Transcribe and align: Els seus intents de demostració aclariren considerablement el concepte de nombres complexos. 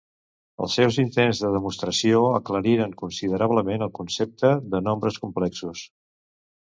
Els 0.67 0.75
seus 0.77 0.95
intents 1.01 1.41
de 1.43 1.49
demostració 1.55 2.21
aclariren 2.37 2.95
considerablement 3.01 3.87
el 3.87 3.91
concepte 3.99 4.51
de 4.75 4.81
nombres 4.89 5.21
complexos. 5.27 5.85